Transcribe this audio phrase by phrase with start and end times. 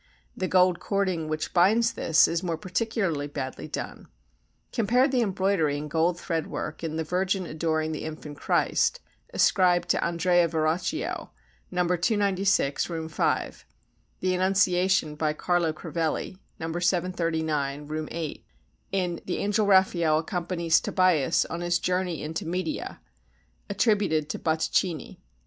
[0.35, 4.07] The gold cording which binds this is more particularly badly done.
[4.73, 8.99] Compare the embroidery and gold thread work in "The Virgin adoring the Infant Christ,"
[9.31, 11.29] ascribed to Andrea Verrocchio,
[11.69, 11.83] No.
[11.87, 13.49] 296, Room V;
[14.21, 16.71] "The Annunciation" by Carlo Crivelli, No.
[16.79, 18.43] 739, Room VIII;
[18.91, 22.99] in "The Angel Raphael accompanies Tobias on his Journey into Media"
[23.69, 25.23] attributed to Botticini, No.